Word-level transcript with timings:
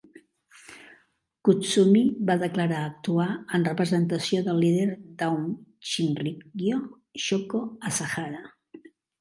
Kutsumi 1.49 2.01
va 2.29 2.37
declarar 2.45 2.79
actuar 2.85 3.27
en 3.59 3.67
representació 3.69 4.41
del 4.49 4.63
líder 4.65 4.89
d'Aum 5.21 5.47
Shinrikyo, 5.91 6.83
Shoko 7.29 7.65
Asahara. 7.93 8.45